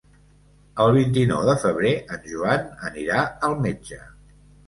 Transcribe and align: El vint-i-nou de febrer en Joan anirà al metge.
El 0.85 0.93
vint-i-nou 0.95 1.43
de 1.49 1.53
febrer 1.65 1.91
en 2.17 2.25
Joan 2.31 2.65
anirà 2.89 3.21
al 3.49 3.57
metge. 3.67 4.01